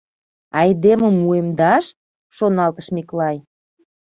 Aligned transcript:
«Айдемым 0.59 1.15
уэмдаш?— 1.27 1.85
шоналтыш 2.35 2.87
Миклай. 2.95 3.37